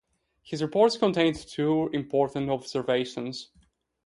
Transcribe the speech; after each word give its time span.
His 0.41 0.63
reports 0.63 0.97
contained 0.97 1.35
two 1.35 1.91
important 1.93 2.49
observations. 2.49 3.51